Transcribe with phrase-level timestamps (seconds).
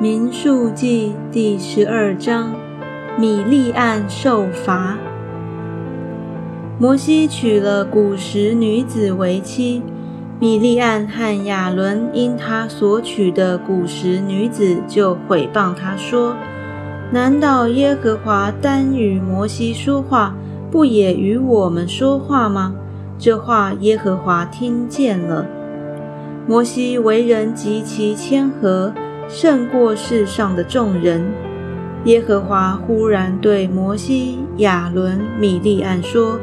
[0.00, 2.54] 民数记第十二章，
[3.18, 4.96] 米利暗受罚。
[6.78, 9.82] 摩西娶了古时女子为妻，
[10.38, 16.36] 米利暗和亚伦因他所娶的古时女子，就毁谤他说
[17.10, 20.32] ：“难道耶和华单与摩西说话，
[20.70, 22.72] 不也与我们说话吗？”
[23.18, 25.44] 这话耶和华听见了。
[26.46, 28.92] 摩西为人极其谦和。
[29.28, 31.24] 胜过世上的众人。
[32.04, 36.38] 耶和华忽然对摩西、亚伦、米利暗说：“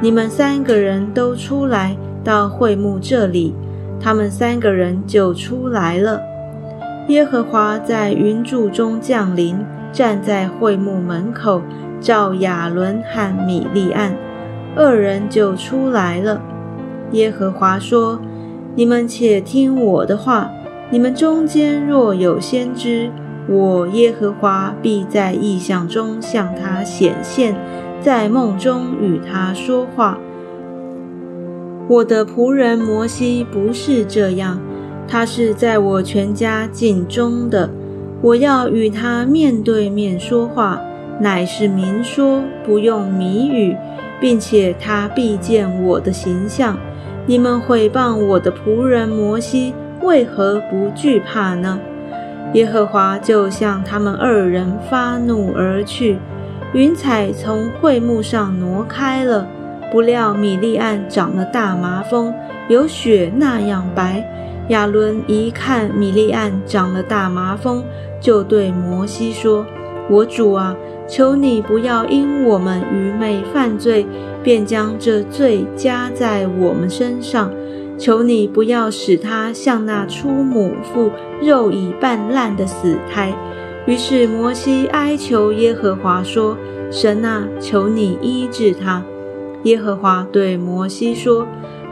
[0.00, 3.54] 你们三个人都出来到会幕这里。”
[4.00, 6.20] 他们三个人就出来了。
[7.08, 9.56] 耶和华在云柱中降临，
[9.92, 11.62] 站在会幕门口，
[12.00, 14.14] 召亚伦和米利暗，
[14.74, 16.40] 二人就出来了。
[17.12, 18.20] 耶和华说
[18.74, 20.50] ：“你们且听我的话。”
[20.94, 23.10] 你们中间若有先知，
[23.48, 27.52] 我耶和华必在异象中向他显现，
[28.00, 30.16] 在梦中与他说话。
[31.88, 34.60] 我的仆人摩西不是这样，
[35.08, 37.68] 他是在我全家境中的，
[38.22, 40.80] 我要与他面对面说话，
[41.18, 43.76] 乃是明说，不用谜语，
[44.20, 46.78] 并且他必见我的形象。
[47.26, 49.74] 你们毁谤我的仆人摩西。
[50.04, 51.80] 为何不惧怕呢？
[52.52, 56.18] 耶和华就向他们二人发怒而去，
[56.74, 59.48] 云彩从会幕上挪开了。
[59.90, 62.34] 不料米利暗长了大麻风，
[62.68, 64.22] 有雪那样白。
[64.68, 67.82] 亚伦一看米利暗长了大麻风，
[68.20, 69.64] 就对摩西说
[70.10, 70.76] ：“我主啊，
[71.08, 74.06] 求你不要因我们愚昧犯罪，
[74.42, 77.50] 便将这罪加在我们身上。”
[77.96, 83.32] 求你不要使他像那出母腹肉已半烂的死胎。
[83.86, 86.56] 于是摩西哀求耶和华说
[86.90, 89.02] ：“神啊，求你医治他。”
[89.64, 91.46] 耶和华对摩西说：“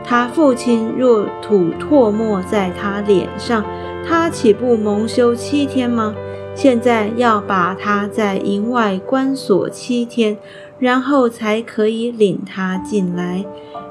[0.05, 3.65] 他父亲若吐唾沫在他脸上，
[4.07, 6.15] 他岂不蒙羞七天吗？
[6.55, 10.37] 现在要把他在营外关锁七天，
[10.79, 13.45] 然后才可以领他进来。”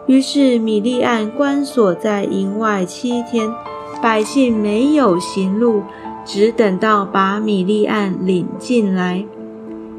[0.08, 3.50] 于是米利暗关锁在营外七天，
[4.02, 5.84] 百姓没有行路，
[6.26, 9.24] 只等到把米利暗领进来。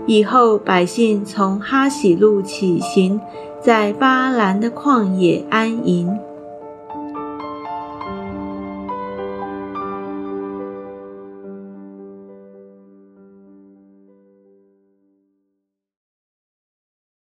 [0.07, 3.21] 以后百姓从哈喜路起行，
[3.61, 6.19] 在巴兰的旷野安营。